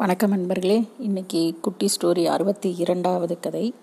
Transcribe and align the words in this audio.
வணக்கம் 0.00 0.30
நண்பர்களே. 0.30 0.88
இன்னைக்கு 0.98 1.58
குட்டி 1.60 1.88
ஸ்டோரி 1.94 2.24
அறுபத்தி 2.24 2.74
இரண்டாவது 2.78 3.40
கதை. 3.40 3.74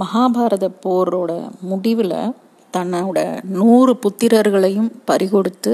மகாபாரத 0.00 0.68
போரோட 0.86 1.50
முடிவில் 1.60 2.34
தன்னோட 2.72 3.42
நூறு 3.42 3.96
புத்திரர்களையும் 4.02 4.90
பறிகொடுத்து 5.06 5.72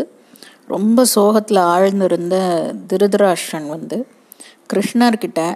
ரொம்ப 0.66 1.04
சோகத்தில் 1.04 1.56
ஆழ்ந்திருந்த 1.56 2.36
திருதராஷ்டன் 2.88 3.68
வந்து 3.68 4.06
கிருஷ்ணர்கிட்ட 4.72 5.54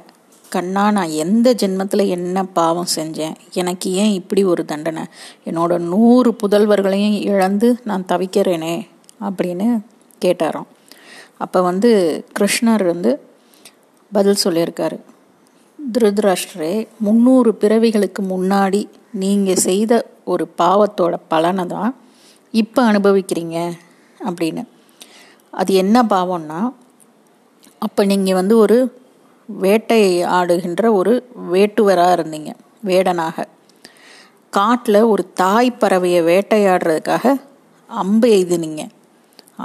கண்ணா 0.48 0.90
நான் 0.90 1.16
எந்த 1.24 1.54
ஜென்மத்தில் 1.54 2.06
என்ன 2.06 2.44
பாவம் 2.44 2.92
செஞ்சேன்? 2.96 3.34
எனக்கு 3.52 3.92
ஏன் 3.92 4.12
இப்படி 4.12 4.44
ஒரு 4.44 4.64
தண்டனை? 4.64 5.04
என்னோட 5.44 5.78
நூறு 5.78 6.36
புதல்வர்களையும் 6.42 7.20
இழந்து 7.20 7.76
நான் 7.84 8.10
தவிக்கிறேனே 8.12 8.88
அப்படின்னு 9.20 9.68
கேட்டாராம். 10.24 10.70
அப்போ 11.38 11.62
வந்து 11.62 11.92
கிருஷ்ணர் 12.40 12.84
வந்து 12.84 13.30
பதில் 14.16 14.42
சொல்லியிருக்காரு. 14.44 14.98
திருதராஷ்டரே 15.78 16.74
முந்நூறு 17.04 17.50
பிறவிகளுக்கு 17.62 18.22
முன்னாடி 18.32 18.80
நீங்கள் 19.22 19.62
செய்த 19.68 19.92
ஒரு 20.32 20.44
பாவத்தோட 20.60 21.14
பலனை 21.32 21.64
தான் 21.74 21.92
இப்போ 22.62 22.80
அனுபவிக்கிறீங்க 22.90 23.58
அப்படின்னு. 24.28 24.62
அது 25.60 25.70
என்ன 25.82 25.96
பாவம்னா 26.14 26.60
அப்போ 27.86 28.02
நீங்கள் 28.12 28.38
வந்து 28.40 28.54
ஒரு 28.64 28.76
வேட்டை 29.48 30.02
ஆடுகின்ற 30.38 30.82
ஒரு 30.98 31.12
வேட்டுவராக 31.52 32.16
இருந்தீங்க 32.16 32.50
வேடனாக. 32.88 33.36
காட்டில் 34.56 35.08
ஒரு 35.12 35.22
தாய் 35.42 35.70
பறவையை 35.82 36.20
வேட்டையாடுறதுக்காக 36.30 37.34
அம்பு 37.90 38.28
எய்துனீங்க. 38.36 38.82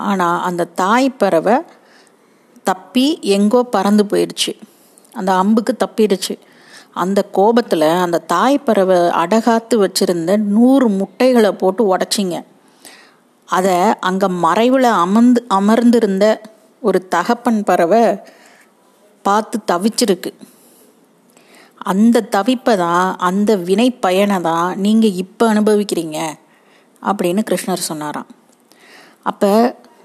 ஆனால் 0.08 0.44
அந்த 0.48 0.70
தாய் 0.82 1.10
பறவை 1.22 1.56
தப்பி 2.70 3.06
எங்கோ 3.38 3.60
பறந்து 3.76 4.04
போயிடுச்சு 4.12 4.52
அந்த 5.20 5.32
அம்புக்கு 5.42 5.74
தப்பிடுச்சு. 5.84 6.34
அந்த 7.04 7.20
கோபத்தில் 7.38 7.88
அந்த 8.04 8.18
தாய் 8.34 8.66
பறவை 8.68 8.98
அடகாத்து 9.22 9.76
வச்சிருந்த 9.84 10.32
நூறு 10.56 10.88
முட்டைகளை 11.00 11.52
போட்டு 11.62 11.84
உடச்சிங்க. 11.94 12.38
அதை 13.48 13.76
அங்கே 14.10 14.28
மறைவில் 14.46 14.90
அமர்ந்து 15.06 15.42
அமர்ந்திருந்த 15.58 16.26
ஒரு 16.82 17.00
தகப்பன் 17.16 17.62
பறவை 17.70 18.04
பார்த்து 19.26 19.58
தவிச்சிருக்கு. 19.72 20.32
அந்த 21.92 22.26
தவிப்பை 22.36 22.74
தான் 22.86 23.08
அந்த 23.28 23.52
வினை 23.68 23.90
பயனை 24.06 24.38
தான் 24.50 24.70
நீங்கள் 24.86 25.18
இப்போ 25.24 25.46
அனுபவிக்கிறீங்க 25.54 26.20
அப்படின்னு 27.02 27.42
கிருஷ்ணர் 27.50 27.90
சொன்னாராம். 27.90 28.30
அப்போ 29.30 29.52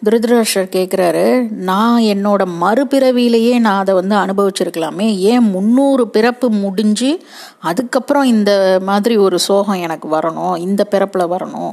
திருதராஷ்டர் 0.05 0.73
கேட்குறாரு 0.73 1.51
நான் 1.51 2.01
என்னோட 2.01 2.43
மறுபிறவியிலேயே 2.61 3.59
நான் 3.59 3.79
அதை 3.79 3.95
வந்து 3.95 4.17
அனுபவிச்சிருக்கலாமே. 4.17 5.17
ஏன் 5.17 5.51
முந்நூறு 5.51 6.09
பிறப்பு 6.09 6.51
முடிஞ்சு 6.51 7.21
அதுக்கப்புறம் 7.61 8.25
இந்த 8.25 8.81
மாதிரி 8.83 9.17
ஒரு 9.17 9.39
சோகம் 9.39 9.81
எனக்கு 9.81 10.09
வரணும் 10.11 10.59
இந்த 10.59 10.85
பிறப்பில் 10.85 11.31
வரணும் 11.31 11.73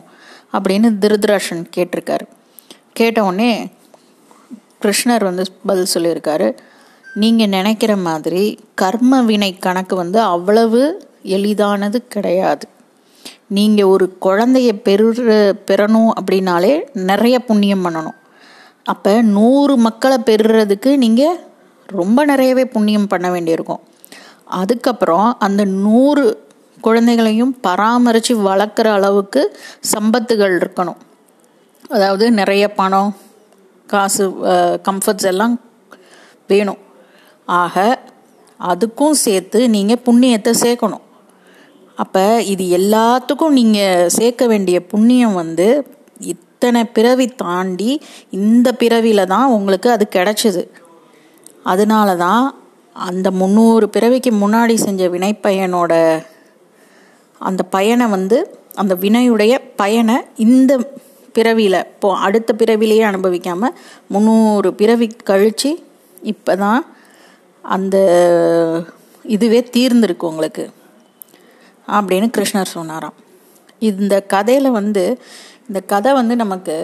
அப்படின்னு 0.53 0.89
திருதராஷன் 1.02 1.63
கேட்டிருக்காரு. 1.75 2.25
கேட்டவுடனே 2.94 3.72
கிருஷ்ணர் 4.81 5.23
வந்து 5.23 5.44
பதில் 5.66 5.94
சொல்லியிருக்காரு 5.94 6.57
நீங்கள் 7.13 7.47
நினைக்கிற 7.47 7.95
மாதிரி 7.95 8.59
கர்ம 8.75 9.22
வினை 9.22 9.57
கணக்கு 9.57 9.95
வந்து 9.95 10.19
அவ்வளவு 10.19 11.07
எளிதானது 11.23 12.07
கிடையாது. 12.07 12.67
நீங்கள் 13.58 13.89
ஒரு 13.94 14.05
குழந்தைய 14.25 14.72
பெறு 14.88 15.08
பெறணும் 15.69 16.11
அப்படின்னாலே 16.19 16.73
நிறைய 17.09 17.36
புண்ணியம் 17.50 17.86
பண்ணணும். 17.86 18.17
அப்போ 18.91 19.14
நூறு 19.36 19.73
மக்களை 19.86 20.17
பெறுறதுக்கு 20.30 20.91
நீங்கள் 21.03 21.39
ரொம்ப 22.00 22.19
நிறையவே 22.31 22.66
புண்ணியம் 22.75 23.09
பண்ண 23.14 23.28
வேண்டியிருக்கும். 23.36 23.81
அதுக்கப்புறம் 24.59 25.30
அந்த 25.47 25.61
நூறு 25.86 26.25
குழந்தைகளையும் 26.86 27.53
பராமரித்து 27.66 28.33
வளர்க்குற 28.50 28.88
அளவுக்கு 28.97 29.41
சம்பத்துகள் 29.94 30.53
இருக்கணும். 30.59 31.00
அதாவது 31.95 32.25
நிறைய 32.40 32.66
பணம் 32.79 33.12
காசு 33.94 34.25
கம்ஃபர்ட்ஸ் 34.88 35.29
எல்லாம் 35.31 35.56
வேணும். 36.51 36.81
ஆக 37.62 37.75
அதுக்கும் 38.72 39.19
சேர்த்து 39.25 39.59
நீங்கள் 39.75 40.03
புண்ணியத்தை 40.07 40.53
சேர்க்கணும். 40.63 41.06
அப்போ 42.00 42.24
இது 42.44 42.64
எல்லாத்துக்கும் 42.70 43.58
நீங்கள் 43.60 44.10
சேர்க்க 44.18 44.44
வேண்டிய 44.48 44.80
புண்ணியம் 44.92 45.34
வந்து 45.34 45.68
இத்தனை 46.34 46.82
பிறவி 46.98 47.26
தாண்டி 47.42 47.92
இந்த 48.32 48.68
பிறவியில் 48.72 49.30
தான் 49.34 49.52
உங்களுக்கு 49.52 49.90
அது 49.90 50.08
கிடைச்சிது. 50.16 50.64
அதனால 51.64 52.16
தான் 52.16 52.46
அந்த 52.96 53.32
முந்நூறு 53.32 53.86
பிறவிக்கு 53.90 54.32
முன்னாடி 54.32 54.76
செஞ்ச 54.86 55.10
வினைப்பயனோட 55.10 55.94
அந்த 57.42 57.62
பயனை 57.76 58.08
வந்து 58.08 58.38
அந்த 58.76 58.96
வினையுடைய 58.96 59.54
பயனை 59.76 60.18
இந்த 60.38 60.72
பிறவியில் 61.36 61.86
இப்போ 61.86 62.10
அடுத்த 62.16 62.54
பிறவிலேயே 62.54 63.04
அனுபவிக்காமல் 63.04 63.76
முந்நூறு 64.08 64.70
பிறவி 64.74 65.08
கழித்து 65.24 65.72
இப்போ 66.22 66.54
தான் 66.56 66.81
அந்த 67.64 67.98
இதுவே 69.26 69.60
தீர்ந்துருக்கு 69.76 70.26
உங்களுக்கு. 70.30 70.66
அப்படின்னு 71.97 72.27
கிருஷ்ணர் 72.38 72.75
சொன்னாராம். 72.77 73.17
இந்த 73.89 74.16
கதையில் 74.33 74.69
வந்து 74.79 75.03
இந்த 75.69 75.79
கதை 75.94 76.11
வந்து 76.19 76.35
நமக்கு 76.44 76.75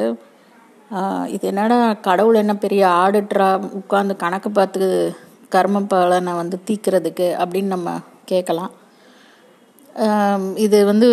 இது 1.36 1.46
என்னடா 1.52 1.78
கடவுள் 2.08 2.42
என்ன 2.42 2.54
பெரிய 2.64 2.82
ஆடிட்டரா 3.04 3.48
உட்காந்து 3.80 4.14
கணக்கு 4.24 4.50
பார்த்து 4.58 4.88
கர்ம 5.54 5.82
பலனை 5.92 6.34
வந்து 6.42 6.58
தீக்கிறதுக்கு 6.68 7.28
அப்படின்னு 7.44 7.74
நம்ம 7.76 7.90
கேட்கலாம். 8.32 8.74
இது 10.66 10.78
வந்து 10.92 11.08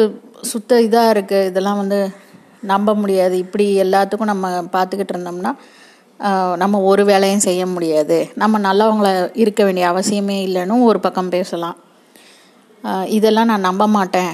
சுத்த 0.51 0.81
இதாக 0.87 1.13
இருக்குது 1.15 1.49
இதெல்லாம் 1.51 1.81
வந்து 1.83 1.99
நம்ப 2.73 2.95
முடியாது. 3.03 3.35
இப்படி 3.45 3.67
எல்லாத்துக்கும் 3.85 4.33
நம்ம 4.33 4.51
பார்த்துக்கிட்டு 4.77 5.15
இருந்தோம்னா 5.15 5.53
நம்ம 6.63 6.81
ஒரு 6.91 7.03
வேலையும் 7.11 7.47
செய்ய 7.47 7.63
முடியாது. 7.75 8.19
நம்ம 8.43 8.59
நல்லவங்கள 8.69 9.09
இருக்க 9.43 9.61
வேண்டிய 9.69 9.87
அவசியமே 9.93 10.37
இல்லைன்னு 10.49 10.77
ஒரு 10.91 10.99
பக்கம் 11.07 11.33
பேசலாம். 11.37 11.79
இதெல்லாம் 13.17 13.51
நான் 13.51 13.67
நம்ப 13.69 13.85
மாட்டேன். 13.97 14.33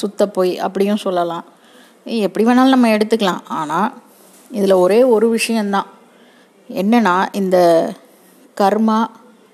சுத்த 0.00 0.28
போய் 0.36 0.52
அப்படியும் 0.66 1.04
சொல்லலாம். 1.04 1.44
எப்படி 2.26 2.44
வேணாலும் 2.46 2.74
நம்ம 2.74 2.90
எடுத்துக்கலாம். 2.96 3.44
ஆனால் 3.58 3.90
இதில் 4.50 4.82
ஒரே 4.84 4.98
ஒரு 5.14 5.26
விஷயந்தான் 5.36 5.88
என்னென்னா 6.80 7.14
இந்த 7.40 7.58
கர்மா 8.60 8.98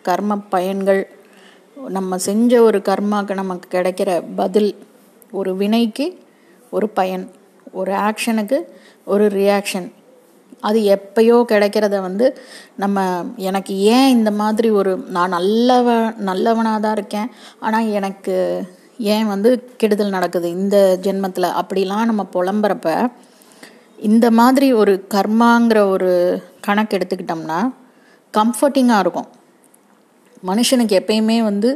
கர்ம 0.08 0.36
பயன்கள் 0.54 1.02
நம்ம 1.96 2.18
செஞ்ச 2.26 2.52
ஒரு 2.62 2.78
கர்மாவுக்கு 2.88 3.34
நமக்கு 3.40 3.66
கிடைக்கிற 3.76 4.10
பதில் 4.36 4.70
ஒரு 5.38 5.50
வினைக்கு 5.60 6.06
ஒரு 6.76 6.86
பயன் 6.98 7.24
ஒரு 7.72 7.92
ஆக்ஷனுக்கு 8.08 8.58
ஒரு 9.04 9.24
ரியாக்ஷன் 9.38 9.88
அது 10.68 10.78
எப்பயோ 10.96 11.36
கிடைக்கிறத 11.52 11.96
வந்து 12.06 12.26
நம்ம 12.82 13.04
எனக்கு 13.50 13.74
ஏன் 13.94 14.12
இந்த 14.16 14.30
மாதிரி 14.40 14.68
ஒரு 14.80 14.92
நான் 15.16 15.34
நல்லவ 15.38 15.88
நல்லவனாக 16.28 16.82
தான் 16.84 16.96
இருக்கேன் 16.98 17.28
ஆனால் 17.66 17.90
எனக்கு 17.98 18.36
ஏன் 19.14 19.26
வந்து 19.32 19.50
கெடுதல் 19.80 20.16
நடக்குது 20.16 20.48
இந்த 20.58 20.76
ஜென்மத்தில்? 21.06 21.48
அப்படிலாம் 21.60 22.08
நம்ம 22.10 22.22
புலம்புறப்ப 22.34 22.88
இந்த 24.10 24.26
மாதிரி 24.38 24.68
ஒரு 24.82 24.92
கர்மாங்கிற 25.14 25.78
ஒரு 25.94 26.10
கணக்கு 26.66 26.96
எடுத்துக்கிட்டோம்னா 26.98 27.58
கம்ஃபர்டிங்காக 28.34 29.02
இருக்கும். 29.04 29.28
மனுஷனுக்கு 30.50 30.94
எப்பயுமே 31.00 31.38
வந்து 31.50 31.70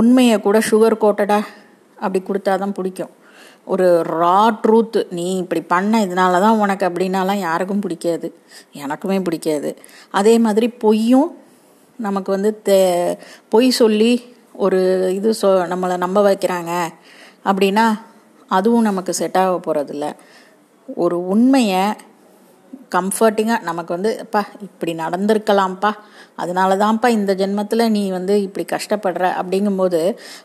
உண்மையை 0.00 0.36
கூட 0.46 0.58
சுகர் 0.70 1.02
கோட்டடாக 1.02 1.52
அப்படி 2.04 2.20
கொடுத்தா 2.28 2.52
தான் 2.62 2.76
பிடிக்கும். 2.78 3.12
ஒரு 3.66 3.86
ரா 4.20 4.38
ட்ரூத் 4.62 5.06
நீ 5.10 5.36
இப்படி 5.36 5.60
பண்ண 5.62 6.04
இதனால 6.06 6.40
தான் 6.40 6.58
உனக்கு 6.58 6.86
அப்படின்னாலாம் 6.86 7.38
யாருக்கும் 7.38 7.80
பிடிக்காது. 7.80 8.28
எனக்குமே 8.74 9.22
பிடிக்காது. 9.22 9.70
அதே 10.10 10.38
மாதிரி 10.38 10.68
பொய்யும் 10.68 11.30
நமக்கு 11.98 12.30
வந்து 12.32 12.60
தே 12.64 12.78
பொய் 13.48 13.70
சொல்லி 13.70 14.12
ஒரு 14.52 14.80
இது 15.14 15.30
சொ 15.42 15.48
நம்மளை 15.72 15.96
நம்ப 15.96 16.18
வைக்கிறாங்க 16.30 16.72
அப்படின்னா 17.44 17.86
அதுவும் 18.48 18.82
நமக்கு 18.82 19.14
செட் 19.14 19.38
ஆக 19.38 19.54
போகிறதில்ல 19.66 20.06
ஒரு 20.96 21.26
உண்மையை 21.28 21.84
கம்ஃபர்டிங்காக 22.94 23.66
நமக்கு 23.68 23.92
வந்து 23.94 24.10
அப்பா 24.24 24.40
இப்படி 24.66 24.92
நடந்திருக்கலாம்ப்பா. 25.00 25.90
அதனால 26.42 26.70
தான்ப்பா 26.82 27.08
இந்த 27.16 27.32
ஜென்மத்தில் 27.40 27.84
நீ 27.96 28.02
வந்து 28.16 28.34
இப்படி 28.42 28.64
கஷ்டப்படுற. 28.72 29.24
அப்படிங்கும்போது 29.40 30.00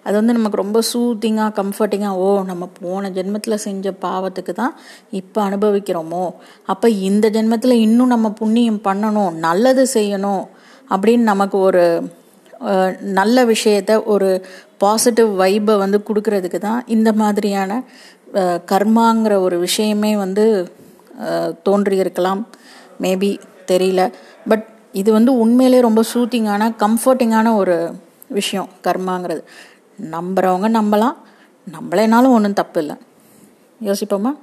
அது 0.06 0.16
வந்து 0.20 0.36
நமக்கு 0.38 0.62
ரொம்ப 0.64 0.80
சூத்திங்காக 0.92 1.56
கம்ஃபர்டிங்காக 1.60 2.24
ஓ 2.26 2.30
நம்ம 2.52 2.68
போன 2.80 3.12
ஜென்மத்தில் 3.18 3.64
செஞ்ச 3.66 3.94
பாவத்துக்கு 4.06 4.56
தான் 4.62 4.74
இப்போ 5.22 5.40
அனுபவிக்கிறோமோ? 5.50 6.26
அப்போ 6.74 6.90
இந்த 7.10 7.30
ஜென்மத்தில் 7.38 7.84
இன்னும் 7.86 8.14
நம்ம 8.16 8.32
புண்ணியம் 8.42 8.82
பண்ணணும் 8.90 9.38
நல்லது 9.48 9.86
செய்யணும். 9.98 10.44
அப்படின்னு 10.92 11.26
நமக்கு 11.34 11.60
ஒரு 11.68 11.86
நல்ல 13.20 13.38
விஷயத்த 13.46 13.92
ஒரு 14.14 14.30
பாசிட்டிவ் 14.84 15.30
வைப்பை 15.42 15.74
வந்து 15.84 15.98
கொடுக்கறதுக்கு 16.08 16.60
தான் 16.68 16.82
இந்த 16.96 17.10
மாதிரியான 17.22 17.72
கர்மாங்கிற 18.72 19.34
ஒரு 19.46 19.58
விஷயமே 19.60 20.12
வந்து 20.26 20.46
தோன்றியிருக்கலாம். 21.64 22.48
மேபி 23.02 23.40
தெரியல. 23.68 24.12
பட் 24.48 24.68
இது 24.92 25.12
வந்து 25.12 25.38
உண்மையிலே 25.38 25.80
ரொம்ப 25.80 26.02
சூத்திங்கான 26.14 26.74
கம்ஃபர்டிங்கான 26.80 27.56
ஒரு 27.56 27.96
விஷயம் 28.28 28.70
கர்மாங்கிறது. 28.84 29.44
நம்புறவங்க 30.02 30.70
நம்பலாம். 30.70 31.16
நம்மளேனாலும் 31.72 32.28
ஒன்றும் 32.28 32.54
தப்பு 32.54 32.80
இல்லை. 32.80 32.96
யோசிப்போமா? 33.86 34.38